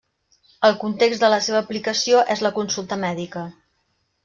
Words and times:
El 0.69 0.77
context 0.83 1.25
de 1.25 1.29
la 1.33 1.39
seva 1.49 1.61
aplicació 1.67 2.23
és 2.37 2.43
la 2.47 2.53
consulta 2.59 3.01
mèdica. 3.05 3.47